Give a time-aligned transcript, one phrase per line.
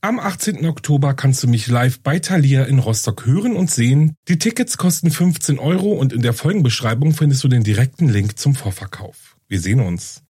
[0.00, 0.64] Am 18.
[0.64, 4.14] Oktober kannst du mich live bei Thalia in Rostock hören und sehen.
[4.28, 8.54] Die Tickets kosten 15 Euro und in der Folgenbeschreibung findest du den direkten Link zum
[8.54, 9.36] Vorverkauf.
[9.48, 10.22] Wir sehen uns.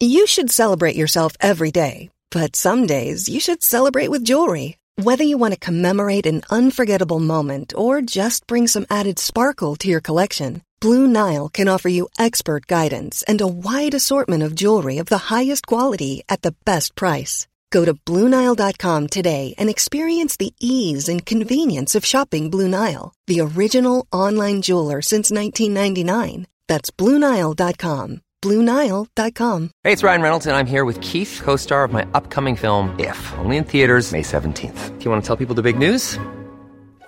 [0.00, 4.78] You should celebrate yourself every day, but some days you should celebrate with jewelry.
[4.96, 9.88] Whether you want to commemorate an unforgettable moment or just bring some added sparkle to
[9.88, 14.98] your collection, Blue Nile can offer you expert guidance and a wide assortment of jewelry
[14.98, 17.48] of the highest quality at the best price.
[17.70, 23.40] Go to BlueNile.com today and experience the ease and convenience of shopping Blue Nile, the
[23.40, 26.46] original online jeweler since 1999.
[26.68, 28.22] That's BlueNile.com.
[28.40, 29.70] BlueNile.com.
[29.82, 32.94] Hey, it's Ryan Reynolds, and I'm here with Keith, co star of my upcoming film,
[33.00, 34.98] If, only in theaters, May 17th.
[34.98, 36.18] Do you want to tell people the big news?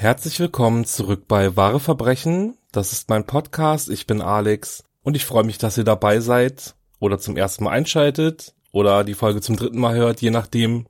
[0.00, 2.56] Herzlich willkommen zurück bei Wahre Verbrechen.
[2.70, 3.90] Das ist mein Podcast.
[3.90, 7.72] Ich bin Alex und ich freue mich, dass ihr dabei seid oder zum ersten Mal
[7.72, 10.86] einschaltet oder die Folge zum dritten Mal hört, je nachdem.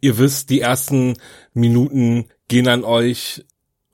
[0.00, 1.18] Ihr wisst, die ersten
[1.54, 3.44] Minuten gehen an euch.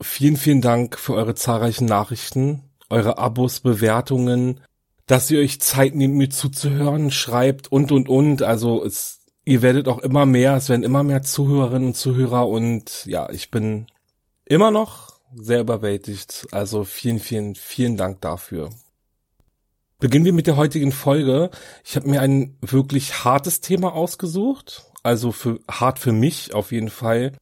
[0.00, 4.60] Vielen, vielen Dank für eure zahlreichen Nachrichten, eure Abos, Bewertungen,
[5.04, 8.40] dass ihr euch Zeit nehmt, mir zuzuhören, schreibt und, und, und.
[8.40, 13.04] Also es, ihr werdet auch immer mehr, es werden immer mehr Zuhörerinnen und Zuhörer und
[13.04, 13.88] ja, ich bin
[14.46, 16.46] immer noch sehr überwältigt.
[16.52, 18.70] Also vielen, vielen, vielen Dank dafür.
[19.98, 21.50] Beginnen wir mit der heutigen Folge.
[21.84, 24.86] Ich habe mir ein wirklich hartes Thema ausgesucht.
[25.02, 27.32] Also für hart für mich auf jeden Fall,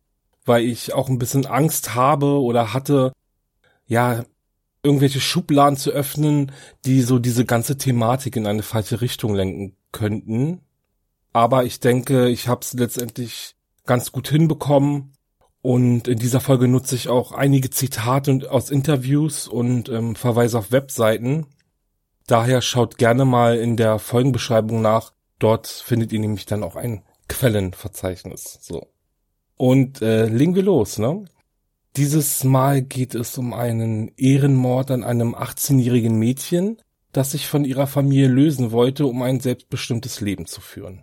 [0.44, 3.12] weil ich auch ein bisschen Angst habe oder hatte,
[3.86, 4.24] ja,
[4.82, 6.50] irgendwelche Schubladen zu öffnen,
[6.84, 10.60] die so diese ganze Thematik in eine falsche Richtung lenken könnten.
[11.32, 13.54] Aber ich denke, ich habe es letztendlich
[13.86, 15.12] ganz gut hinbekommen
[15.62, 20.72] und in dieser Folge nutze ich auch einige Zitate aus Interviews und ähm, verweise auf
[20.72, 21.46] Webseiten.
[22.26, 25.12] Daher schaut gerne mal in der Folgenbeschreibung nach.
[25.38, 28.58] Dort findet ihr nämlich dann auch ein Quellenverzeichnis.
[28.60, 28.88] So.
[29.56, 31.24] Und äh, legen wir los, ne?
[31.96, 36.80] Dieses Mal geht es um einen Ehrenmord an einem 18-jährigen Mädchen,
[37.12, 41.02] das sich von ihrer Familie lösen wollte, um ein selbstbestimmtes Leben zu führen.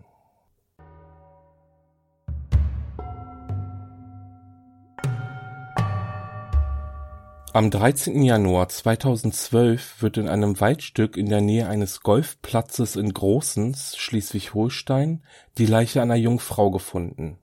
[7.51, 8.21] Am 13.
[8.21, 15.23] Januar 2012 wird in einem Waldstück in der Nähe eines Golfplatzes in Großens, Schleswig-Holstein,
[15.57, 17.39] die Leiche einer jungen Frau gefunden.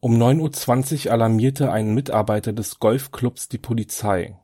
[0.00, 4.38] Um 9.20 Uhr alarmierte ein Mitarbeiter des Golfclubs die Polizei.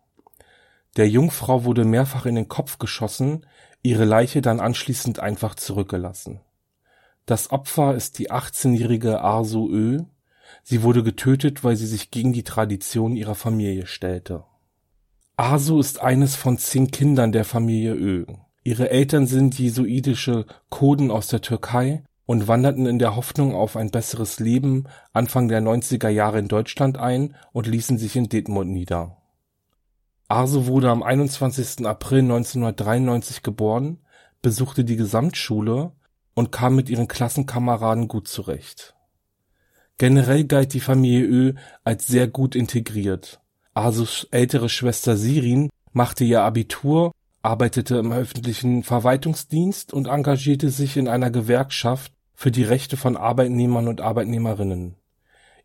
[0.99, 3.47] Der Jungfrau wurde mehrfach in den Kopf geschossen,
[3.83, 6.41] ihre Leiche dann anschließend einfach zurückgelassen.
[7.25, 10.03] Das Opfer ist die 18-jährige Arso Ö.
[10.63, 14.45] Sie wurde getötet, weil sie sich gegen die Tradition ihrer Familie stellte.
[15.37, 18.27] Asu ist eines von zehn Kindern der Familie Ö.
[18.65, 23.91] Ihre Eltern sind jesuitische Kurden aus der Türkei und wanderten in der Hoffnung auf ein
[23.91, 24.85] besseres Leben
[25.15, 29.17] Anfang der 90er Jahre in Deutschland ein und ließen sich in Detmold nieder.
[30.29, 31.87] Arso wurde am 21.
[31.87, 33.99] April 1993 geboren,
[34.43, 35.93] besuchte die Gesamtschule
[36.35, 38.95] und kam mit ihren Klassenkameraden gut zurecht.
[39.97, 41.55] Generell galt die Familie Ö
[41.85, 43.42] als sehr gut integriert
[43.75, 47.13] Asus ältere Schwester Sirin machte ihr Abitur,
[47.43, 53.89] arbeitete im öffentlichen Verwaltungsdienst und engagierte sich in einer Gewerkschaft für die Rechte von Arbeitnehmern
[53.89, 54.97] und Arbeitnehmerinnen.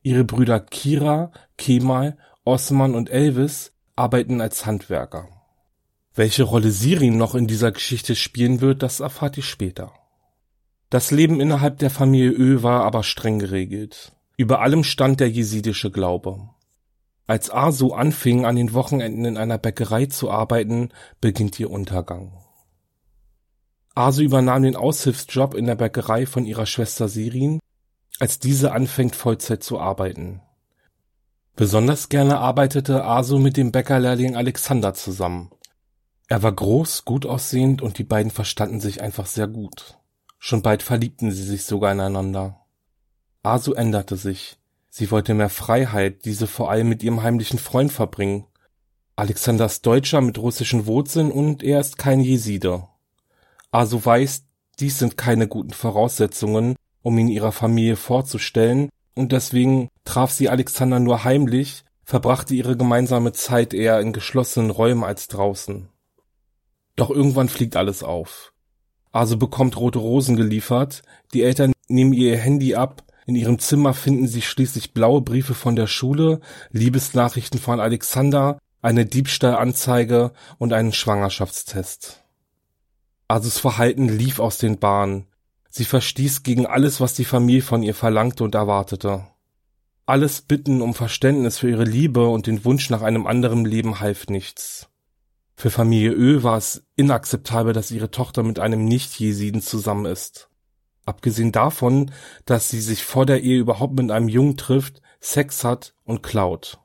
[0.04, 5.28] Ihre Brüder Kira, Kemal, Osman und Elvis arbeiten als Handwerker.
[6.16, 9.92] Welche Rolle Sirin noch in dieser Geschichte spielen wird, das erfahrt ihr später.
[10.90, 14.14] Das Leben innerhalb der Familie Ö war aber streng geregelt.
[14.38, 16.50] Über allem stand der jesidische Glaube.
[17.28, 20.90] Als Asu anfing, an den Wochenenden in einer Bäckerei zu arbeiten,
[21.20, 22.32] beginnt ihr Untergang.
[23.96, 27.60] Asu übernahm den Aushilfsjob in der Bäckerei von ihrer Schwester Sirin,
[28.20, 30.42] als diese anfängt Vollzeit zu arbeiten.
[31.58, 35.52] Besonders gerne arbeitete Asu mit dem Bäckerlehrling Alexander zusammen.
[36.28, 39.98] Er war groß, gut aussehend und die beiden verstanden sich einfach sehr gut.
[40.40, 42.66] Schon bald verliebten sie sich sogar ineinander.
[43.44, 44.58] Asu änderte sich.
[44.98, 48.48] Sie wollte mehr Freiheit, diese vor allem mit ihrem heimlichen Freund verbringen.
[49.16, 52.90] Alexander ist Deutscher mit russischen Wurzeln und er ist kein Jesider.
[53.70, 54.46] Asu weiß,
[54.80, 61.00] dies sind keine guten Voraussetzungen, um ihn ihrer Familie vorzustellen, und deswegen traf sie Alexander
[61.00, 65.90] nur heimlich, verbrachte ihre gemeinsame Zeit eher in geschlossenen Räumen als draußen.
[66.96, 68.52] Doch irgendwann fliegt alles auf.
[69.12, 71.04] Asu bekommt rote Rosen geliefert,
[71.36, 75.76] die Eltern nehmen ihr Handy ab, in ihrem Zimmer finden sie schließlich blaue Briefe von
[75.76, 76.40] der Schule,
[76.72, 82.24] Liebesnachrichten von Alexander, eine Diebstahlanzeige und einen Schwangerschaftstest.
[83.28, 85.28] Asus Verhalten lief aus den Bahnen.
[85.70, 89.28] Sie verstieß gegen alles, was die Familie von ihr verlangte und erwartete.
[90.06, 94.28] Alles Bitten um Verständnis für ihre Liebe und den Wunsch nach einem anderen Leben half
[94.28, 94.88] nichts.
[95.54, 100.48] Für Familie Ö war es inakzeptabel, dass ihre Tochter mit einem Nicht-Jesiden zusammen ist.
[101.08, 102.12] Abgesehen davon,
[102.44, 106.80] dass sie sich vor der Ehe überhaupt mit einem Jungen trifft, Sex hat und klaut.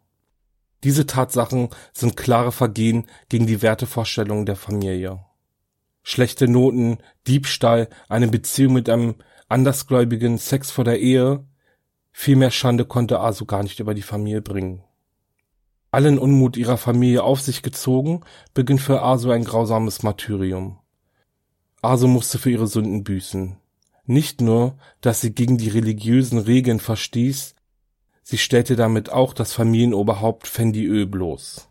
[0.85, 5.25] Diese Tatsachen sind klare Vergehen gegen die Wertevorstellungen der Familie.
[6.05, 9.17] Schlechte Noten, Diebstahl, eine Beziehung mit einem
[9.49, 11.45] Andersgläubigen, Sex vor der Ehe,
[12.13, 14.85] viel mehr Schande konnte Asu gar nicht über die Familie bringen.
[15.91, 18.21] Allen Unmut ihrer Familie auf sich gezogen,
[18.55, 20.79] beginnt für Asu ein grausames Martyrium.
[21.83, 23.57] Asu musste für ihre Sünden büßen.
[24.05, 27.55] Nicht nur, dass sie gegen die religiösen Regeln verstieß,
[28.23, 31.69] Sie stellte damit auch das Familienoberhaupt Fendi Ö bloß.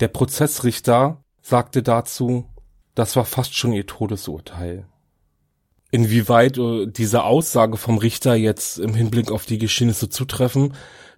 [0.00, 2.46] Der Prozessrichter sagte dazu,
[2.94, 4.86] das war fast schon ihr Todesurteil.
[5.90, 10.74] Inwieweit äh, diese Aussage vom Richter jetzt im Hinblick auf die Geschehnisse zutreffen,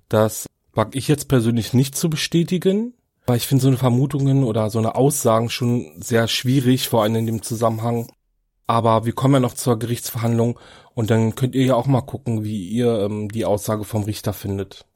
[0.08, 2.94] das wag ich jetzt persönlich nicht zu bestätigen,
[3.26, 7.16] weil ich finde so eine Vermutungen oder so eine Aussagen schon sehr schwierig, vor allem
[7.16, 8.10] in dem Zusammenhang,
[8.70, 10.56] aber wir kommen ja noch zur Gerichtsverhandlung
[10.94, 14.32] und dann könnt ihr ja auch mal gucken, wie ihr ähm, die Aussage vom Richter
[14.32, 14.86] findet.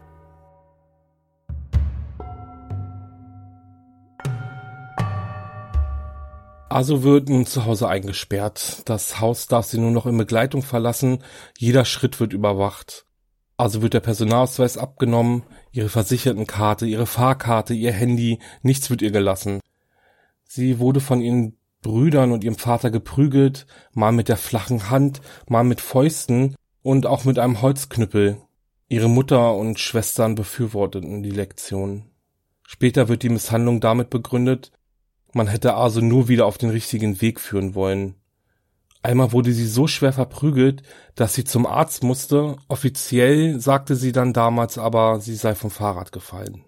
[6.68, 8.82] Also wird nun zu Hause eingesperrt.
[8.84, 11.18] Das Haus darf sie nur noch in Begleitung verlassen.
[11.58, 13.06] Jeder Schritt wird überwacht.
[13.56, 15.42] Also wird der Personalausweis abgenommen,
[15.72, 19.58] ihre Versichertenkarte, ihre Fahrkarte, ihr Handy, nichts wird ihr gelassen.
[20.44, 25.62] Sie wurde von ihren Brüdern und ihrem Vater geprügelt, mal mit der flachen Hand, mal
[25.62, 28.38] mit Fäusten und auch mit einem Holzknüppel.
[28.88, 32.10] Ihre Mutter und Schwestern befürworteten die Lektion.
[32.66, 34.72] Später wird die Misshandlung damit begründet,
[35.32, 38.14] man hätte Aso nur wieder auf den richtigen Weg führen wollen.
[39.02, 40.82] Einmal wurde sie so schwer verprügelt,
[41.16, 42.56] dass sie zum Arzt musste.
[42.68, 46.64] Offiziell sagte sie dann damals aber, sie sei vom Fahrrad gefallen.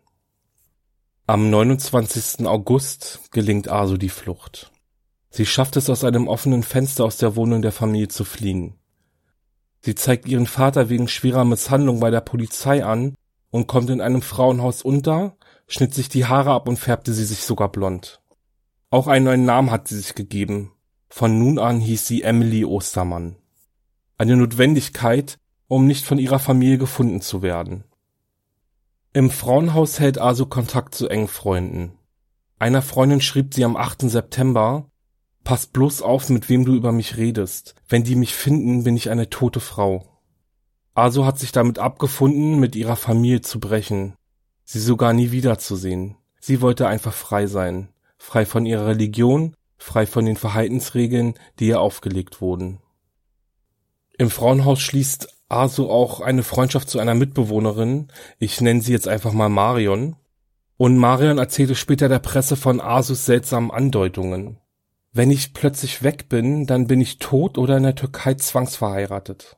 [1.29, 2.47] Am 29.
[2.47, 4.73] August gelingt Aso die Flucht.
[5.31, 8.75] Sie schafft es aus einem offenen Fenster aus der Wohnung der Familie zu fliehen.
[9.81, 13.15] Sie zeigt ihren Vater wegen schwerer Misshandlung bei der Polizei an
[13.51, 15.37] und kommt in einem Frauenhaus unter,
[15.69, 18.21] schnitt sich die Haare ab und färbte sie sich sogar blond.
[18.91, 20.73] Auch einen neuen Namen hat sie sich gegeben.
[21.09, 23.37] Von nun an hieß sie Emily Ostermann.
[24.19, 25.39] Eine Notwendigkeit,
[25.69, 27.85] um nicht von ihrer Familie gefunden zu werden.
[29.13, 31.93] Im Frauenhaus hält Asu Kontakt zu engen Freunden.
[32.59, 34.03] Einer Freundin schrieb sie am 8.
[34.03, 34.91] September,
[35.47, 37.77] Pass bloß auf, mit wem du über mich redest.
[37.89, 40.05] Wenn die mich finden, bin ich eine tote Frau.
[40.93, 44.17] Aso hat sich damit abgefunden, mit ihrer Familie zu brechen,
[44.65, 46.17] sie sogar nie wiederzusehen.
[46.41, 51.81] Sie wollte einfach frei sein, frei von ihrer Religion, frei von den Verhaltensregeln, die ihr
[51.81, 52.81] aufgelegt wurden.
[54.19, 58.09] Im Frauenhaus schließt Aso auch eine Freundschaft zu einer Mitbewohnerin,
[58.41, 60.17] ich nenne sie jetzt einfach mal Marion,
[60.77, 64.59] und Marion erzählte später der Presse von Asus seltsamen Andeutungen.
[65.17, 69.57] Wenn ich plötzlich weg bin, dann bin ich tot oder in der Türkei zwangsverheiratet.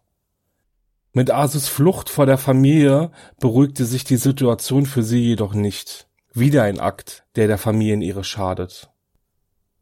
[1.12, 3.10] Mit Asus Flucht vor der Familie
[3.40, 6.06] beruhigte sich die Situation für sie jedoch nicht.
[6.32, 8.88] Wieder ein Akt, der der Familienehre schadet.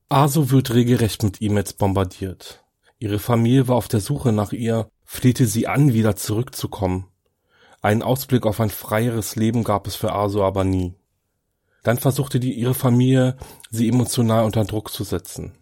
[0.09, 2.65] Asu wird regelrecht mit E-Mails bombardiert.
[2.99, 7.09] Ihre Familie war auf der Suche nach ihr, flehte sie an, wieder zurückzukommen.
[7.83, 10.95] Einen Ausblick auf ein freieres Leben gab es für Asu aber nie.
[11.83, 13.37] Dann versuchte die, ihre Familie,
[13.69, 15.53] sie emotional unter Druck zu setzen.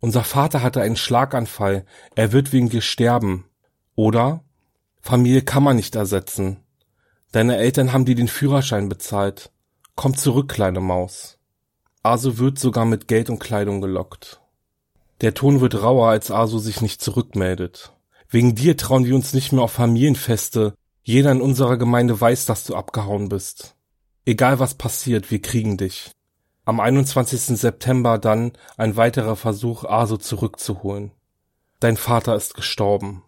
[0.00, 3.44] Unser Vater hatte einen Schlaganfall, er wird wegen dir sterben.
[3.94, 4.42] Oder
[5.00, 6.58] Familie kann man nicht ersetzen.
[7.32, 9.50] Deine Eltern haben dir den Führerschein bezahlt.
[9.94, 11.38] Komm zurück, kleine Maus.
[12.02, 14.40] Asu wird sogar mit Geld und Kleidung gelockt.
[15.20, 17.92] Der Ton wird rauer, als Asu sich nicht zurückmeldet.
[18.30, 20.74] Wegen dir trauen wir uns nicht mehr auf Familienfeste.
[21.02, 23.76] Jeder in unserer Gemeinde weiß, dass du abgehauen bist.
[24.24, 26.12] Egal was passiert, wir kriegen dich.
[26.70, 27.58] Am 21.
[27.58, 31.10] September dann ein weiterer Versuch, Aso zurückzuholen.
[31.80, 33.24] Dein Vater ist gestorben.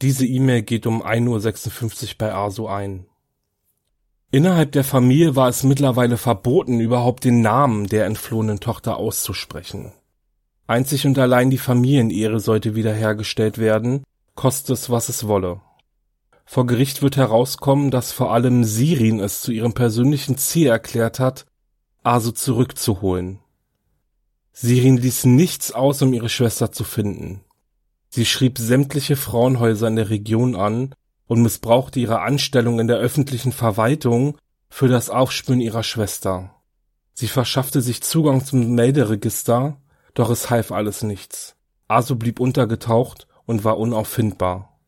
[0.00, 3.06] Diese E-Mail geht um 1.56 Uhr bei Asu ein.
[4.30, 9.90] Innerhalb der Familie war es mittlerweile verboten, überhaupt den Namen der entflohenen Tochter auszusprechen.
[10.68, 14.04] Einzig und allein die Familienehre sollte wiederhergestellt werden,
[14.36, 15.60] koste es, was es wolle.
[16.44, 21.46] Vor Gericht wird herauskommen, dass vor allem Sirin es zu ihrem persönlichen Ziel erklärt hat,
[22.04, 23.38] Asu zurückzuholen.
[24.52, 27.42] Sirin ließ nichts aus, um ihre Schwester zu finden.
[28.08, 30.94] Sie schrieb sämtliche Frauenhäuser in der Region an
[31.26, 34.36] und missbrauchte ihre Anstellung in der öffentlichen Verwaltung
[34.68, 36.54] für das Aufspüren ihrer Schwester.
[37.14, 39.80] Sie verschaffte sich Zugang zum Melderegister,
[40.14, 41.54] doch es half alles nichts.
[41.88, 44.78] Asu blieb untergetaucht und war unauffindbar.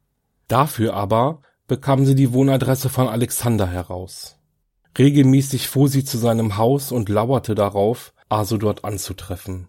[0.49, 4.37] Dafür aber bekam sie die Wohnadresse von Alexander heraus.
[4.97, 9.69] Regelmäßig fuhr sie zu seinem Haus und lauerte darauf, Asu dort anzutreffen.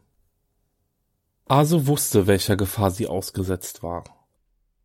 [1.47, 4.03] Asu wusste, welcher Gefahr sie ausgesetzt war.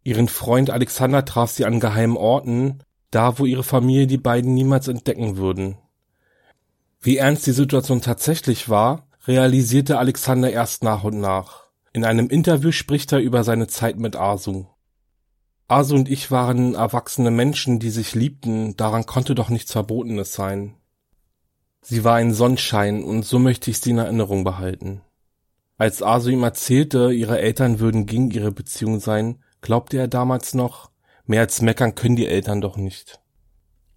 [0.03, 4.89] Ihren Freund Alexander traf sie an geheimen Orten, da wo ihre Familie die beiden niemals
[4.89, 5.77] entdecken würden.
[7.01, 11.65] Wie ernst die Situation tatsächlich war, realisierte Alexander erst nach und nach.
[11.93, 14.67] In einem Interview spricht er über seine Zeit mit Asu.
[15.71, 20.75] Asu und ich waren erwachsene Menschen, die sich liebten, daran konnte doch nichts Verbotenes sein.
[21.81, 25.03] Sie war ein Sonnenschein und so möchte ich sie in Erinnerung behalten.
[25.79, 30.91] Als Asu ihm erzählte, ihre Eltern würden gegen ihre Beziehung sein, glaubte er damals noch,
[31.25, 33.21] mehr als meckern können die Eltern doch nicht.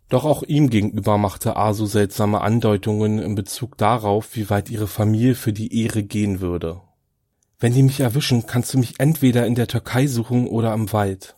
[0.09, 5.33] Doch auch ihm gegenüber machte Asu seltsame Andeutungen in Bezug darauf, wie weit ihre Familie
[5.33, 6.81] für die Ehre gehen würde.
[7.57, 11.35] Wenn die mich erwischen, kannst du mich entweder in der Türkei suchen oder im Wald.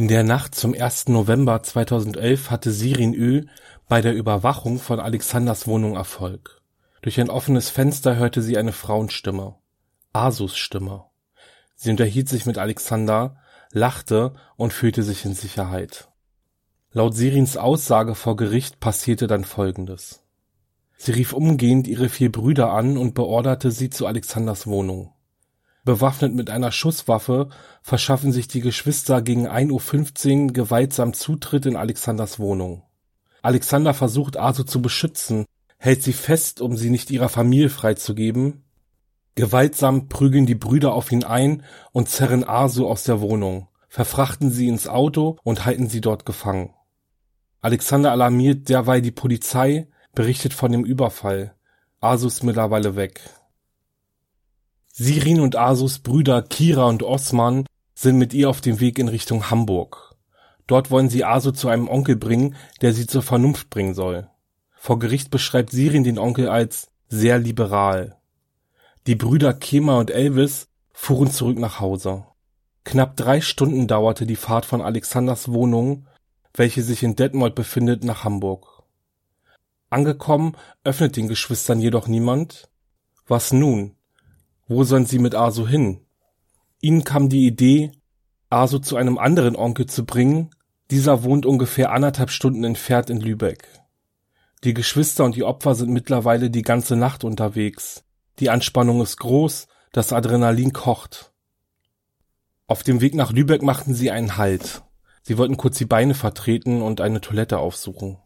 [0.00, 1.08] In der Nacht zum 1.
[1.08, 3.42] November 2011 hatte Sirin Ö
[3.86, 6.62] bei der Überwachung von Alexanders Wohnung Erfolg.
[7.02, 9.56] Durch ein offenes Fenster hörte sie eine Frauenstimme.
[10.14, 11.04] Asus Stimme.
[11.76, 13.36] Sie unterhielt sich mit Alexander,
[13.72, 16.08] lachte und fühlte sich in Sicherheit.
[16.92, 20.24] Laut Sirins Aussage vor Gericht passierte dann Folgendes.
[20.96, 25.12] Sie rief umgehend ihre vier Brüder an und beorderte sie zu Alexanders Wohnung.
[25.84, 27.48] Bewaffnet mit einer Schusswaffe
[27.82, 32.82] verschaffen sich die Geschwister gegen 1.15 Uhr gewaltsam Zutritt in Alexanders Wohnung.
[33.42, 35.46] Alexander versucht Asu zu beschützen,
[35.78, 38.64] hält sie fest, um sie nicht ihrer Familie freizugeben.
[39.34, 44.68] Gewaltsam prügeln die Brüder auf ihn ein und zerren Asu aus der Wohnung, verfrachten sie
[44.68, 46.74] ins Auto und halten sie dort gefangen.
[47.62, 51.54] Alexander alarmiert derweil die Polizei, berichtet von dem Überfall.
[52.00, 53.20] Asu ist mittlerweile weg.
[55.02, 57.64] Sirin und Asus Brüder Kira und Osman
[57.94, 60.14] sind mit ihr auf dem Weg in Richtung Hamburg.
[60.66, 64.28] Dort wollen sie Asu zu einem Onkel bringen, der sie zur Vernunft bringen soll.
[64.74, 68.18] Vor Gericht beschreibt Sirin den Onkel als sehr liberal.
[69.06, 72.26] Die Brüder Kema und Elvis fuhren zurück nach Hause.
[72.84, 76.08] Knapp drei Stunden dauerte die Fahrt von Alexanders Wohnung,
[76.52, 78.82] welche sich in Detmold befindet, nach Hamburg.
[79.88, 82.68] Angekommen, öffnet den Geschwistern jedoch niemand.
[83.26, 83.96] Was nun?
[84.72, 86.06] Wo sollen sie mit Asu hin?
[86.80, 87.90] Ihnen kam die Idee,
[88.50, 90.50] Asu zu einem anderen Onkel zu bringen,
[90.92, 93.66] dieser wohnt ungefähr anderthalb Stunden entfernt in Lübeck.
[94.62, 98.04] Die Geschwister und die Opfer sind mittlerweile die ganze Nacht unterwegs.
[98.38, 101.32] Die Anspannung ist groß, das Adrenalin kocht.
[102.68, 104.84] Auf dem Weg nach Lübeck machten sie einen Halt.
[105.22, 108.18] Sie wollten kurz die Beine vertreten und eine Toilette aufsuchen.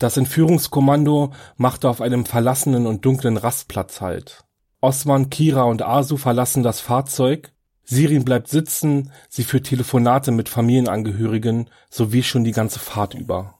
[0.00, 4.44] Das Entführungskommando machte auf einem verlassenen und dunklen Rastplatz Halt.
[4.80, 7.52] Osman, Kira und Asu verlassen das Fahrzeug.
[7.84, 13.58] Sirin bleibt sitzen, sie führt Telefonate mit Familienangehörigen sowie schon die ganze Fahrt über.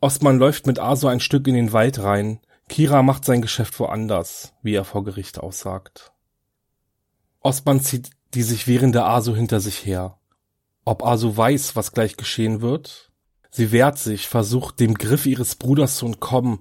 [0.00, 2.40] Osman läuft mit Aso ein Stück in den Wald rein.
[2.68, 6.12] Kira macht sein Geschäft woanders, wie er vor Gericht aussagt.
[7.40, 10.18] Osman zieht die sich wehrende Aso hinter sich her.
[10.84, 13.10] Ob Aso weiß, was gleich geschehen wird?
[13.50, 16.60] Sie wehrt sich, versucht dem Griff ihres Bruders zu entkommen,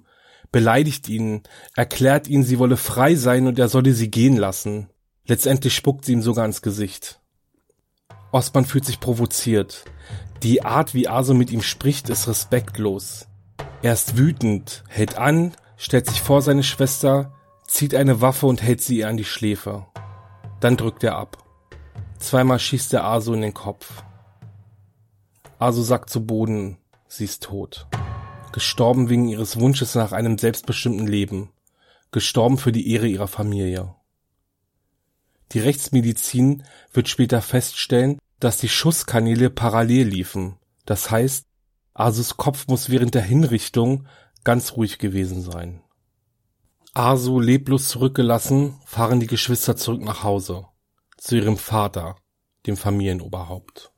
[0.52, 1.44] beleidigt ihn,
[1.76, 4.90] erklärt ihn, sie wolle frei sein und er solle sie gehen lassen.
[5.26, 7.20] Letztendlich spuckt sie ihm sogar ins Gesicht.
[8.32, 9.86] Osman fühlt sich provoziert.
[10.44, 13.28] Die Art, wie Aso mit ihm spricht, ist respektlos.
[13.82, 17.34] Er ist wütend, hält an, stellt sich vor seine Schwester,
[17.68, 19.86] zieht eine Waffe und hält sie ihr an die Schläfe.
[20.60, 21.38] Dann drückt er ab.
[22.18, 24.04] Zweimal schießt er Aso in den Kopf.
[25.58, 26.78] Aso sackt zu Boden,
[27.08, 27.88] sie ist tot.
[28.52, 31.52] Gestorben wegen ihres Wunsches nach einem selbstbestimmten Leben.
[32.12, 33.96] Gestorben für die Ehre ihrer Familie.
[35.52, 40.58] Die Rechtsmedizin wird später feststellen, dass die Schusskanäle parallel liefen.
[40.86, 41.46] Das heißt,
[41.94, 44.08] Asus Kopf muss während der Hinrichtung
[44.44, 45.84] ganz ruhig gewesen sein.
[46.94, 50.66] Asu leblos zurückgelassen, fahren die Geschwister zurück nach Hause.
[51.18, 52.16] Zu ihrem Vater,
[52.66, 53.92] dem Familienoberhaupt.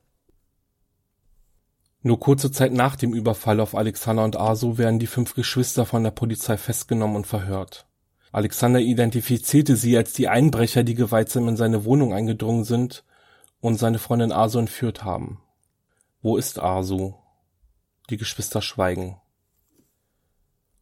[2.04, 6.02] Nur kurze Zeit nach dem Überfall auf Alexander und Asu werden die fünf Geschwister von
[6.02, 7.86] der Polizei festgenommen und verhört.
[8.32, 13.04] Alexander identifizierte sie als die Einbrecher, die gewaltsam in seine Wohnung eingedrungen sind
[13.60, 15.40] und seine Freundin Asu entführt haben.
[16.22, 17.14] Wo ist Asu?
[18.10, 19.20] Die Geschwister schweigen.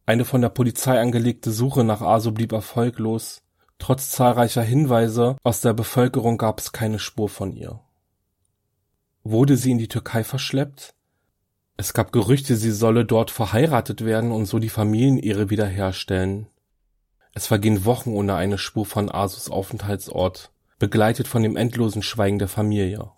[0.07, 3.43] Eine von der Polizei angelegte Suche nach Asu blieb erfolglos.
[3.77, 7.79] Trotz zahlreicher Hinweise aus der Bevölkerung gab es keine Spur von ihr.
[9.23, 10.95] Wurde sie in die Türkei verschleppt?
[11.77, 16.47] Es gab Gerüchte, sie solle dort verheiratet werden und so die Familienehre wiederherstellen.
[17.33, 22.49] Es vergehen Wochen ohne eine Spur von Asus Aufenthaltsort, begleitet von dem endlosen Schweigen der
[22.49, 23.11] Familie.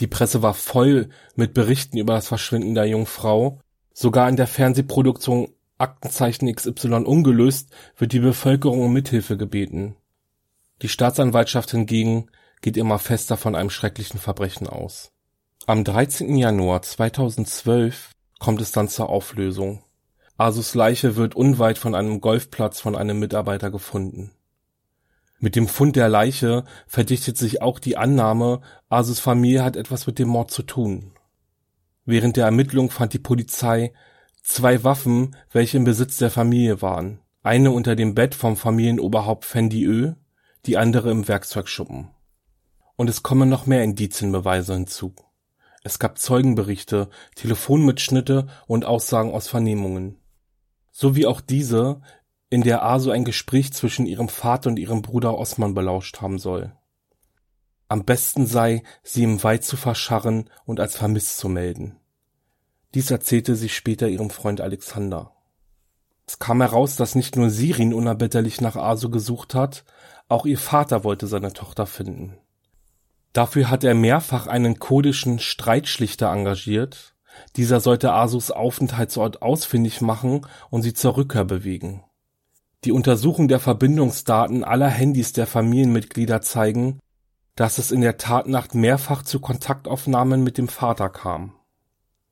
[0.00, 3.60] Die Presse war voll mit Berichten über das Verschwinden der jungen Frau.
[3.92, 5.48] Sogar in der Fernsehproduktion
[5.78, 9.96] Aktenzeichen XY ungelöst wird die Bevölkerung um Mithilfe gebeten.
[10.82, 15.12] Die Staatsanwaltschaft hingegen geht immer fester von einem schrecklichen Verbrechen aus.
[15.66, 16.36] Am 13.
[16.36, 19.84] Januar 2012 kommt es dann zur Auflösung.
[20.38, 24.32] Asus Leiche wird unweit von einem Golfplatz von einem Mitarbeiter gefunden.
[25.38, 30.18] Mit dem Fund der Leiche verdichtet sich auch die Annahme, Asus Familie hat etwas mit
[30.18, 31.12] dem Mord zu tun.
[32.06, 33.92] Während der Ermittlung fand die Polizei
[34.42, 37.20] zwei Waffen, welche im Besitz der Familie waren.
[37.42, 40.14] Eine unter dem Bett vom Familienoberhaupt Fendi Ö,
[40.64, 42.08] die andere im Werkzeugschuppen.
[42.96, 45.14] Und es kommen noch mehr Indizienbeweise hinzu.
[45.82, 50.18] Es gab Zeugenberichte, Telefonmitschnitte und Aussagen aus Vernehmungen.
[50.90, 52.02] So wie auch diese,
[52.50, 56.72] in der Asu ein Gespräch zwischen ihrem Vater und ihrem Bruder Osman belauscht haben soll.
[57.88, 61.96] Am besten sei, sie im Wald zu verscharren und als vermisst zu melden.
[62.94, 65.32] Dies erzählte sie später ihrem Freund Alexander.
[66.26, 69.84] Es kam heraus, dass nicht nur Sirin unerbitterlich nach Asu gesucht hat,
[70.28, 72.39] auch ihr Vater wollte seine Tochter finden.
[73.32, 77.14] Dafür hat er mehrfach einen kurdischen Streitschlichter engagiert.
[77.56, 82.04] Dieser sollte Asus Aufenthaltsort ausfindig machen und sie zur Rückkehr bewegen.
[82.84, 86.98] Die Untersuchung der Verbindungsdaten aller Handys der Familienmitglieder zeigen,
[87.54, 91.52] dass es in der Tatnacht mehrfach zu Kontaktaufnahmen mit dem Vater kam.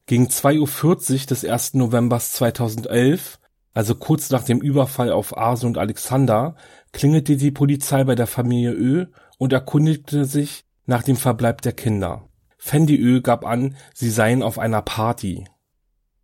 [0.06, 1.74] Gegen 2.40 Uhr des 1.
[1.74, 3.38] Novembers 2011,
[3.74, 6.56] also kurz nach dem Überfall auf Asu und Alexander,
[6.92, 12.24] klingelte die Polizei bei der Familie Ö und erkundigte sich, nach dem Verbleib der Kinder.
[12.56, 15.44] Fendi gab an, sie seien auf einer Party.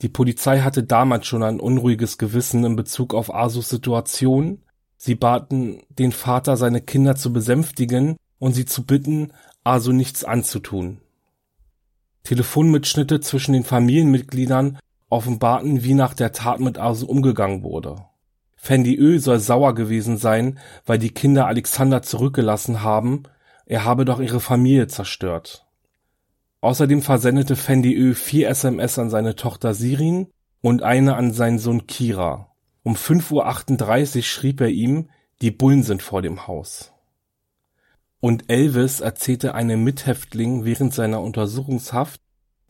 [0.03, 4.63] Die Polizei hatte damals schon ein unruhiges Gewissen in Bezug auf Asus Situation.
[4.97, 9.33] Sie baten den Vater, seine Kinder zu besänftigen und sie zu bitten,
[9.65, 11.01] Asu nichts anzutun.
[12.25, 14.79] Telefonmitschnitte zwischen den Familienmitgliedern
[15.11, 17.97] offenbarten, wie nach der Tat mit Asu umgegangen wurde.
[18.57, 23.25] Fendi Ö soll sauer gewesen sein, weil die Kinder Alexander zurückgelassen haben
[23.67, 25.67] er habe doch ihre Familie zerstört.
[26.61, 30.29] Außerdem versendete Fendi Ö vier SMS an seine Tochter Sirin
[30.61, 32.55] und eine an seinen Sohn Kira.
[32.83, 35.11] Um 5.38 Uhr schrieb er ihm,
[35.43, 36.93] die Bullen sind vor dem Haus.
[38.21, 42.21] Und Elvis erzählte einem Mithäftling während seiner Untersuchungshaft,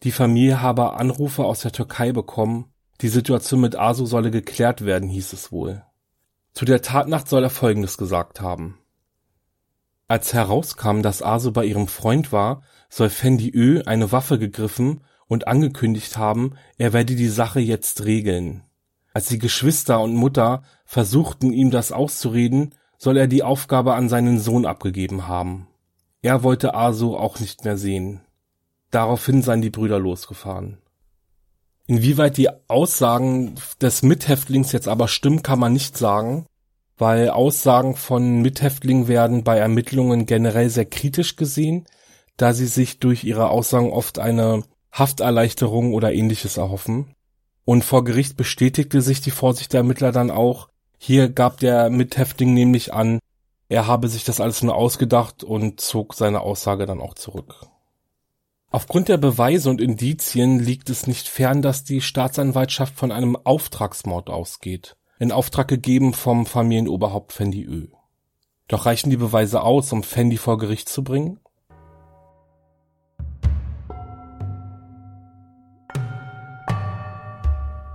[0.03, 5.09] die Familie habe Anrufe aus der Türkei bekommen, die Situation mit Asu solle geklärt werden,
[5.09, 5.85] hieß es wohl.
[6.53, 8.79] Zu der Tatnacht soll er Folgendes gesagt haben.
[10.07, 15.49] Als herauskam, dass Asu bei ihrem Freund war, soll Fendi Ö eine Waffe gegriffen und
[15.49, 18.63] angekündigt haben, er werde die Sache jetzt regeln.
[19.15, 24.39] Als die Geschwister und Mutter versuchten, ihm das auszureden, soll er die Aufgabe an seinen
[24.39, 25.69] Sohn abgegeben haben.
[26.21, 28.21] Er wollte Asu auch nicht mehr sehen.
[28.91, 30.79] Daraufhin seien die Brüder losgefahren.
[31.87, 36.47] Inwieweit die Aussagen des Mithäftlings jetzt aber stimmen, kann man nicht sagen
[36.97, 41.87] weil Aussagen von Mithäftlingen werden bei Ermittlungen generell sehr kritisch gesehen,
[42.37, 47.15] da sie sich durch ihre Aussagen oft eine Hafterleichterung oder ähnliches erhoffen.
[47.65, 50.69] Und vor Gericht bestätigte sich die Vorsicht der Ermittler dann auch.
[50.99, 53.19] Hier gab der Mithäftling nämlich an,
[53.69, 57.67] er habe sich das alles nur ausgedacht und zog seine Aussage dann auch zurück.
[58.71, 64.31] Aufgrund der Beweise und Indizien liegt es nicht fern, dass die Staatsanwaltschaft von einem Auftragsmord
[64.31, 67.89] ausgeht in Auftrag gegeben vom Familienoberhaupt Fendi Ö.
[68.69, 71.41] Doch reichen die Beweise aus, um Fendi vor Gericht zu bringen?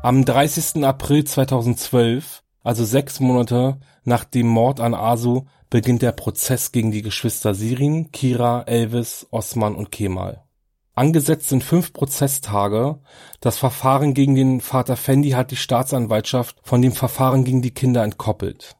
[0.01, 0.85] Am 30.
[0.85, 7.01] April 2012, also sechs Monate nach dem Mord an Asu, beginnt der Prozess gegen die
[7.01, 10.45] Geschwister Sirin, Kira, Elvis, Osman und Kemal.
[10.99, 12.99] Angesetzt sind fünf Prozesstage.
[13.39, 18.03] Das Verfahren gegen den Vater Fendi hat die Staatsanwaltschaft von dem Verfahren gegen die Kinder
[18.03, 18.75] entkoppelt.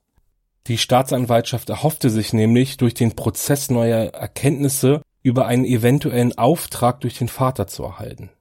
[0.68, 7.18] Die Staatsanwaltschaft erhoffte sich nämlich durch den Prozess neue Erkenntnisse über einen eventuellen Auftrag durch
[7.18, 8.32] den Vater zu erhalten.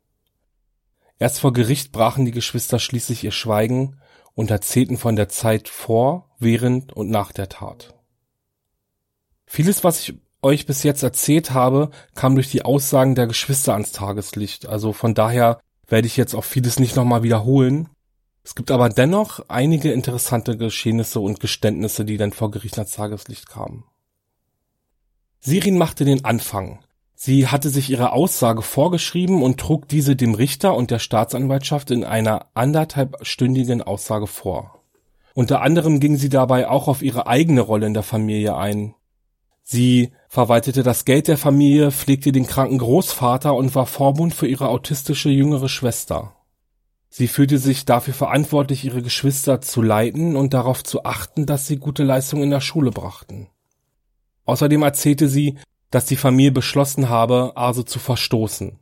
[1.21, 4.01] Erst vor Gericht brachen die Geschwister schließlich ihr Schweigen
[4.35, 7.95] und erzählten von der Zeit vor, während und nach der Tat.
[9.47, 13.93] Vieles, was ich euch bis jetzt erzählt habe, kam durch die Aussagen der Geschwister ans
[13.93, 14.67] Tageslicht.
[14.67, 17.89] Also von daher werde ich jetzt auch vieles nicht nochmal wiederholen.
[18.45, 23.49] Es gibt aber dennoch einige interessante Geschehnisse und Geständnisse, die dann vor Gericht ans Tageslicht
[23.49, 23.85] kamen.
[25.41, 26.81] Sirin machte den Anfang.
[27.15, 32.05] Sie hatte sich ihre Aussage vorgeschrieben und trug diese dem Richter und der Staatsanwaltschaft in
[32.05, 34.85] einer anderthalbstündigen Aussage vor.
[35.35, 38.95] Unter anderem ging sie dabei auch auf ihre eigene Rolle in der Familie ein.
[39.63, 44.69] Sie verwaltete das Geld der Familie, pflegte den kranken Großvater und war Vorbund für ihre
[44.69, 46.35] autistische jüngere Schwester.
[47.09, 51.79] Sie fühlte sich dafür verantwortlich, ihre Geschwister zu leiten und darauf zu achten, dass sie
[51.79, 53.49] gute Leistungen in der Schule brachten.
[54.45, 55.59] Außerdem erzählte sie,
[55.91, 58.79] dass die Familie beschlossen habe, Aso zu verstoßen.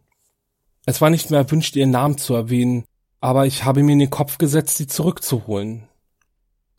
[0.86, 2.84] Es war nicht mehr erwünscht, ihren Namen zu erwähnen,
[3.20, 5.88] aber ich habe mir in den Kopf gesetzt, sie zurückzuholen.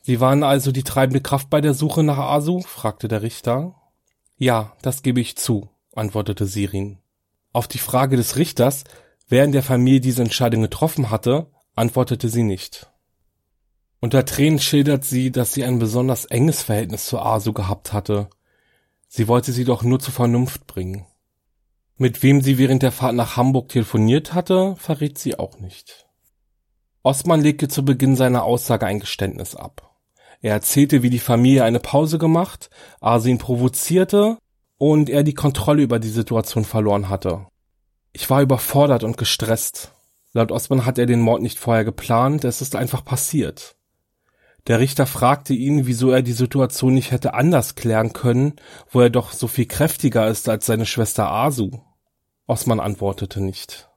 [0.02, 2.62] Sie waren also die treibende Kraft bei der Suche nach Asu?
[2.62, 3.76] fragte der Richter.
[4.38, 7.00] Ja, das gebe ich zu, antwortete Sirin.
[7.54, 8.84] Auf die Frage des Richters,
[9.28, 12.92] wer in der Familie diese Entscheidung getroffen hatte, antwortete sie nicht.
[14.00, 18.30] Unter Tränen schildert sie, dass sie ein besonders enges Verhältnis zu Asu gehabt hatte
[19.08, 21.06] Sie wollte sie doch nur zur Vernunft bringen.
[21.96, 26.08] Mit wem sie während der Fahrt nach Hamburg telefoniert hatte, verrät sie auch nicht.
[27.04, 29.87] Osman legte zu Beginn seiner Aussage ein Geständnis ab.
[30.42, 32.70] Er erzählte, wie die Familie eine Pause gemacht,
[33.02, 34.38] Asin provozierte
[34.78, 37.48] und er die Kontrolle über die Situation verloren hatte.
[38.14, 39.94] Ich war überfordert und gestresst.
[40.34, 43.76] Laut Osman hat er den Mord nicht vorher geplant, es ist einfach passiert.
[44.68, 48.54] Der Richter fragte ihn, wieso er die Situation nicht hätte anders klären können,
[48.92, 51.72] wo er doch so viel kräftiger ist als seine Schwester Asu.
[52.48, 53.90] Osman antwortete nicht.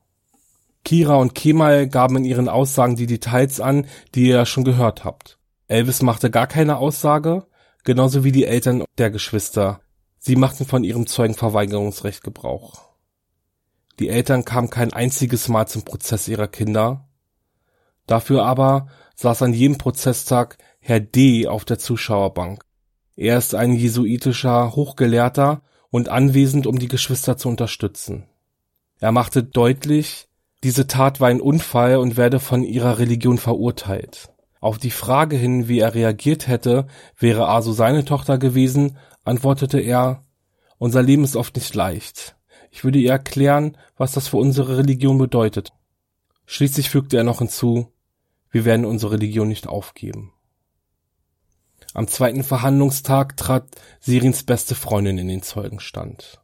[0.84, 5.04] Kira und Kemal gaben in ihren Aussagen die Details an, die ihr ja schon gehört
[5.04, 5.39] habt.
[5.70, 7.46] Elvis machte gar keine Aussage,
[7.84, 9.80] genauso wie die Eltern der Geschwister.
[10.18, 12.90] Sie machten von ihrem Zeugenverweigerungsrecht Gebrauch.
[14.00, 17.08] Die Eltern kamen kein einziges Mal zum Prozess ihrer Kinder.
[18.08, 21.46] Dafür aber saß an jedem Prozesstag Herr D.
[21.46, 22.64] auf der Zuschauerbank.
[23.14, 28.26] Er ist ein jesuitischer Hochgelehrter und anwesend, um die Geschwister zu unterstützen.
[28.98, 30.26] Er machte deutlich,
[30.64, 34.30] diese Tat war ein Unfall und werde von ihrer Religion verurteilt.
[34.60, 36.86] Auf die Frage hin, wie er reagiert hätte,
[37.18, 40.24] wäre Asu seine Tochter gewesen, antwortete er,
[40.78, 42.36] unser Leben ist oft nicht leicht.
[42.70, 45.72] Ich würde ihr erklären, was das für unsere Religion bedeutet.
[46.46, 47.92] Schließlich fügte er noch hinzu,
[48.50, 50.32] wir werden unsere Religion nicht aufgeben.
[51.94, 53.66] Am zweiten Verhandlungstag trat
[53.98, 56.40] Sirins beste Freundin in den Zeugenstand.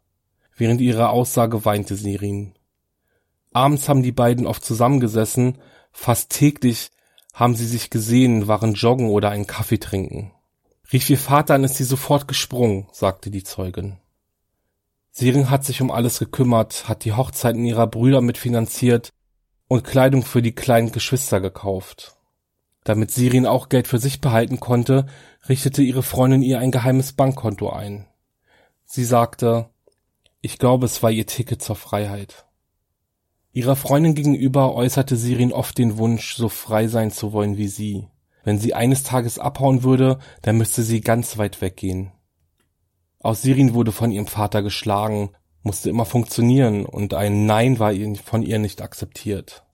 [0.57, 2.55] Während ihrer Aussage weinte Sirin.
[3.53, 5.59] Abends haben die beiden oft zusammengesessen,
[5.93, 6.91] fast täglich
[7.37, 10.33] haben sie sich gesehen, waren joggen oder einen Kaffee trinken.
[10.91, 13.99] Rief ihr Vater an, ist sie sofort gesprungen, sagte die Zeugin.
[15.11, 19.11] Sirin hat sich um alles gekümmert, hat die Hochzeiten ihrer Brüder mitfinanziert
[19.69, 22.17] und Kleidung für die kleinen Geschwister gekauft.
[22.85, 25.05] Damit Sirin auch Geld für sich behalten konnte,
[25.47, 28.07] richtete ihre Freundin ihr ein geheimes Bankkonto ein.
[28.87, 29.69] Sie sagte,
[30.41, 32.46] ich glaube, es war ihr Ticket zur Freiheit.
[33.57, 38.07] Ihrer Freundin gegenüber äußerte Sirin oft den Wunsch, so frei sein zu wollen wie sie.
[38.45, 42.13] Wenn sie eines Tages abhauen würde, dann müsste sie ganz weit weggehen.
[43.19, 45.31] Aus Sirin wurde von ihrem Vater geschlagen,
[45.63, 49.65] musste immer funktionieren und ein Nein war von ihr nicht akzeptiert.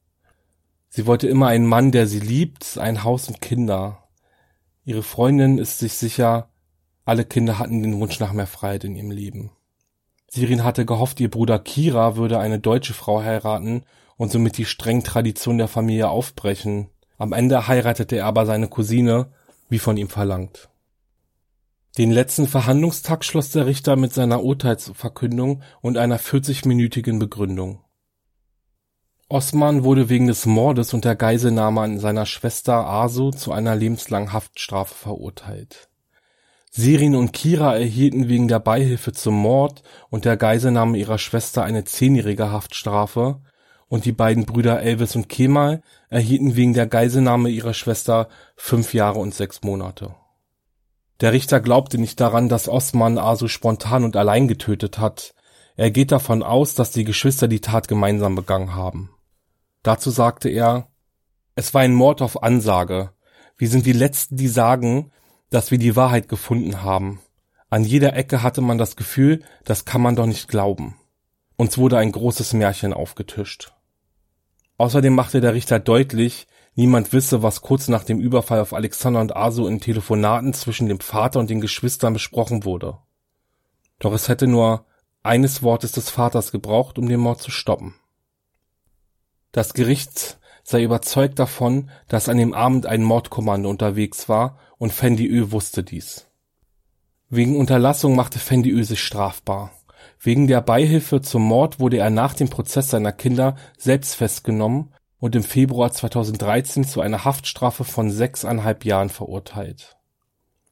[0.89, 4.05] Sie wollte immer einen Mann, der sie liebt, ein Haus und Kinder.
[4.85, 6.51] Ihre Freundin ist sich sicher,
[7.05, 9.51] alle Kinder hatten den Wunsch nach mehr Freiheit in ihrem Leben.
[10.35, 13.85] Sirin hatte gehofft, ihr Bruder Kira würde eine deutsche Frau heiraten
[14.17, 16.89] und somit die strengen Traditionen der Familie aufbrechen.
[17.19, 19.27] Am Ende heiratete er aber seine Cousine,
[19.69, 20.71] wie von ihm verlangt.
[21.99, 27.85] Den letzten Verhandlungstag schloss der Richter mit seiner Urteilsverkündung und einer 40-minütigen Begründung.
[29.29, 34.33] Osman wurde wegen des Mordes und der Geiselnahme an seiner Schwester Asu zu einer lebenslangen
[34.33, 35.91] Haftstrafe verurteilt.
[36.75, 41.85] Sirin und Kira erhielten wegen der Beihilfe zum Mord und der Geiselnahme ihrer Schwester eine
[41.85, 43.43] zehnjährige Haftstrafe
[43.89, 49.19] und die beiden Brüder Elvis und Kemal erhielten wegen der Geiselnahme ihrer Schwester fünf Jahre
[49.19, 50.15] und sechs Monate.
[51.21, 55.35] Der Richter glaubte nicht daran, dass Osman Asu spontan und allein getötet hat.
[55.77, 59.11] Er geht davon aus, dass die Geschwister die Tat gemeinsam begangen haben.
[59.83, 60.89] Dazu sagte er,
[61.55, 63.11] es war ein Mord auf Ansage.
[63.59, 65.13] Wir sind die Letzten, die sagen,
[65.53, 67.21] dass wir die Wahrheit gefunden haben.
[67.69, 70.97] An jeder Ecke hatte man das Gefühl, das kann man doch nicht glauben.
[71.57, 73.73] Uns wurde ein großes Märchen aufgetischt.
[74.79, 79.37] Außerdem machte der Richter deutlich, niemand wisse, was kurz nach dem Überfall auf Alexander und
[79.37, 82.97] Asu in Telefonaten zwischen dem Vater und den Geschwistern besprochen wurde.
[83.99, 84.87] Doch es hätte nur
[85.23, 87.95] eines Wortes des Vaters gebraucht, um den Mord zu stoppen.
[89.53, 95.29] Das Gericht sei überzeugt davon, dass an dem Abend ein Mordkommando unterwegs war und Fendi
[95.29, 96.27] Ö wusste dies.
[97.29, 99.71] Wegen Unterlassung machte Fendi Ö sich strafbar.
[100.19, 105.37] Wegen der Beihilfe zum Mord wurde er nach dem Prozess seiner Kinder selbst festgenommen und
[105.37, 109.97] im Februar 2013 zu einer Haftstrafe von sechseinhalb Jahren verurteilt.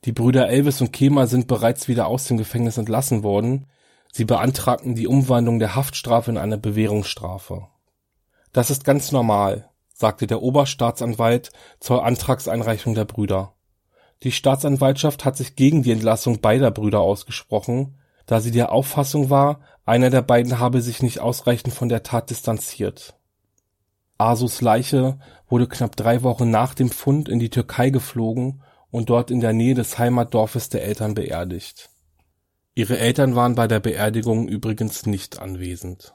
[0.05, 3.68] Die Brüder Elvis und Kema sind bereits wieder aus dem Gefängnis entlassen worden.
[4.11, 7.68] Sie beantragten die Umwandlung der Haftstrafe in eine Bewährungsstrafe.
[8.53, 9.70] Das ist ganz normal
[10.01, 13.55] sagte der Oberstaatsanwalt zur Antragseinreichung der Brüder.
[14.23, 19.61] Die Staatsanwaltschaft hat sich gegen die Entlassung beider Brüder ausgesprochen, da sie der Auffassung war,
[19.87, 23.15] einer der beiden habe sich nicht ausreichend von der Tat distanziert.
[24.19, 29.31] Asus Leiche wurde knapp drei Wochen nach dem Fund in die Türkei geflogen und dort
[29.31, 31.89] in der Nähe des Heimatdorfes der Eltern beerdigt.
[32.75, 36.15] Ihre Eltern waren bei der Beerdigung übrigens nicht anwesend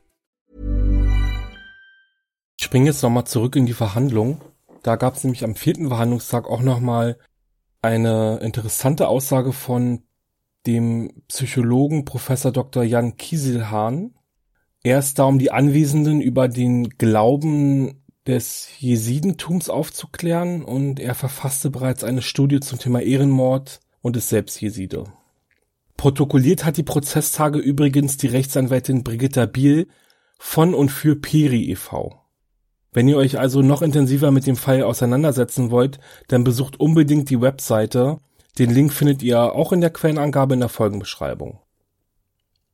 [2.61, 4.39] Ich springe jetzt nochmal zurück in die Verhandlung.
[4.83, 7.17] Da gab es nämlich am vierten Verhandlungstag auch nochmal
[7.81, 10.03] eine interessante Aussage von
[10.67, 12.83] dem Psychologen Professor Dr.
[12.83, 14.13] Jan Kieselhahn.
[14.83, 21.71] Er ist da, um die Anwesenden über den Glauben des Jesidentums aufzuklären und er verfasste
[21.71, 25.05] bereits eine Studie zum Thema Ehrenmord und ist selbst Jeside.
[25.97, 29.87] Protokolliert hat die Prozesstage übrigens die Rechtsanwältin Brigitta Biel
[30.37, 32.20] von und für Peri e.V.
[32.93, 37.39] Wenn ihr euch also noch intensiver mit dem Fall auseinandersetzen wollt, dann besucht unbedingt die
[37.39, 38.17] Webseite.
[38.59, 41.59] Den Link findet ihr auch in der Quellenangabe in der Folgenbeschreibung.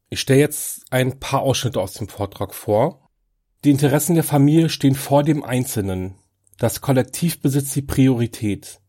[0.10, 3.10] Ich stelle jetzt ein paar Ausschnitte aus dem Vortrag vor.
[3.64, 6.16] Die Interessen der Familie stehen vor dem Einzelnen.
[6.58, 8.80] Das Kollektiv besitzt die Priorität.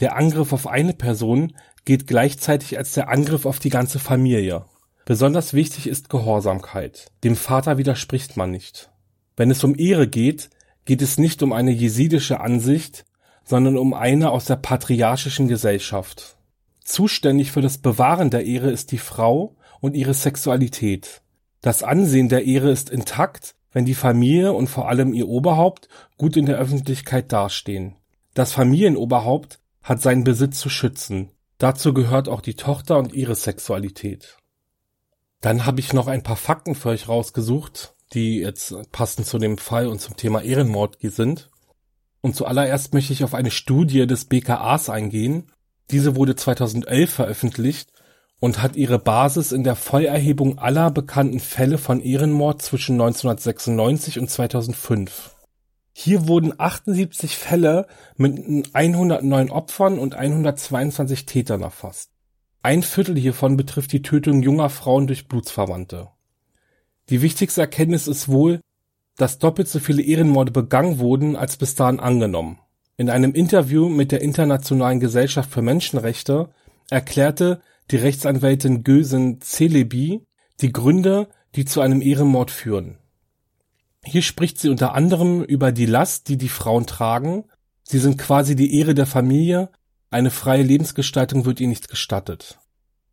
[0.00, 1.54] Der Angriff auf eine Person
[1.86, 4.66] geht gleichzeitig als der Angriff auf die ganze Familie.
[5.06, 7.10] Besonders wichtig ist Gehorsamkeit.
[7.24, 8.90] Dem Vater widerspricht man nicht.
[9.40, 10.50] Wenn es um Ehre geht,
[10.84, 13.06] geht es nicht um eine jesidische Ansicht,
[13.42, 16.36] sondern um eine aus der patriarchischen Gesellschaft.
[16.84, 21.22] Zuständig für das Bewahren der Ehre ist die Frau und ihre Sexualität.
[21.62, 26.36] Das Ansehen der Ehre ist intakt, wenn die Familie und vor allem ihr Oberhaupt gut
[26.36, 27.96] in der Öffentlichkeit dastehen.
[28.34, 31.30] Das Familienoberhaupt hat seinen Besitz zu schützen.
[31.56, 34.36] Dazu gehört auch die Tochter und ihre Sexualität.
[35.40, 39.58] Dann habe ich noch ein paar Fakten für euch rausgesucht, die jetzt passend zu dem
[39.58, 41.50] Fall und zum Thema Ehrenmord sind.
[42.20, 45.50] Und zuallererst möchte ich auf eine Studie des BKAs eingehen.
[45.90, 47.92] Diese wurde 2011 veröffentlicht
[48.40, 54.30] und hat ihre Basis in der Vollerhebung aller bekannten Fälle von Ehrenmord zwischen 1996 und
[54.30, 55.36] 2005.
[55.92, 62.10] Hier wurden 78 Fälle mit 109 Opfern und 122 Tätern erfasst.
[62.62, 66.08] Ein Viertel hiervon betrifft die Tötung junger Frauen durch Blutsverwandte.
[67.10, 68.60] Die wichtigste Erkenntnis ist wohl,
[69.16, 72.60] dass doppelt so viele Ehrenmorde begangen wurden als bis dahin angenommen.
[72.96, 76.50] In einem Interview mit der Internationalen Gesellschaft für Menschenrechte
[76.88, 80.24] erklärte die Rechtsanwältin Gösen Celebi
[80.60, 82.98] die Gründe, die zu einem Ehrenmord führen.
[84.04, 87.44] Hier spricht sie unter anderem über die Last, die die Frauen tragen.
[87.82, 89.70] Sie sind quasi die Ehre der Familie.
[90.10, 92.58] Eine freie Lebensgestaltung wird ihnen nicht gestattet.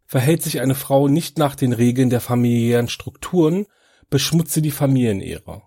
[0.06, 3.66] Verhält sich eine Frau nicht nach den Regeln der familiären Strukturen,
[4.10, 5.64] beschmutze die Familienehre.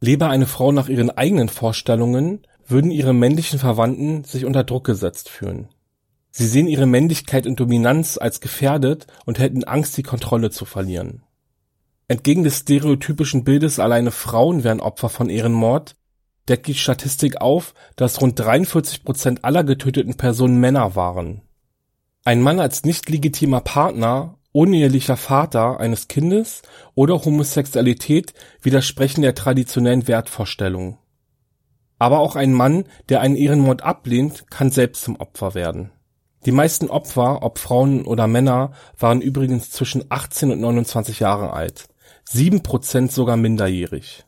[0.00, 5.28] Lebe eine Frau nach ihren eigenen Vorstellungen, würden ihre männlichen Verwandten sich unter Druck gesetzt
[5.28, 5.68] fühlen.
[6.30, 11.22] Sie sehen ihre Männlichkeit und Dominanz als gefährdet und hätten Angst, die Kontrolle zu verlieren.
[12.08, 15.96] Entgegen des stereotypischen Bildes, alleine Frauen wären Opfer von Ehrenmord,
[16.48, 21.42] deckt die Statistik auf, dass rund 43 Prozent aller getöteten Personen Männer waren.
[22.24, 26.62] Ein Mann als nicht legitimer Partner unehelicher Vater eines Kindes
[26.94, 30.96] oder Homosexualität widersprechen der traditionellen Wertvorstellungen.
[31.98, 35.90] Aber auch ein Mann, der einen Ehrenmord ablehnt, kann selbst zum Opfer werden.
[36.46, 41.88] Die meisten Opfer, ob Frauen oder Männer, waren übrigens zwischen 18 und 29 Jahre alt.
[42.24, 44.24] Sieben Prozent sogar minderjährig.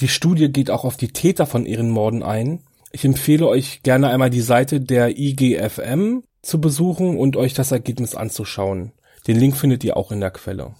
[0.00, 2.62] Die Studie geht auch auf die Täter von Ehrenmorden ein.
[2.92, 8.14] Ich empfehle euch gerne einmal die Seite der IGFM zu besuchen und euch das Ergebnis
[8.14, 8.92] anzuschauen.
[9.26, 10.74] Den Link findet ihr auch in der Quelle.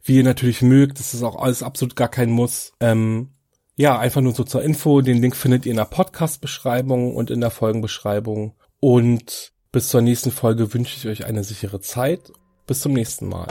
[0.04, 2.74] Wie ihr natürlich mögt, das ist auch alles absolut gar kein Muss.
[2.80, 3.30] Ähm,
[3.76, 5.02] ja, einfach nur so zur Info.
[5.02, 8.56] Den Link findet ihr in der Podcast-Beschreibung und in der Folgenbeschreibung.
[8.80, 12.32] Und bis zur nächsten Folge wünsche ich euch eine sichere Zeit.
[12.68, 13.48] Bis zum nächsten Mal.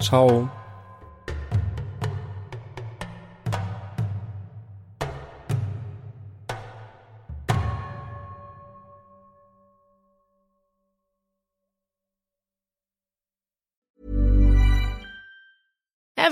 [0.00, 0.48] Ciao.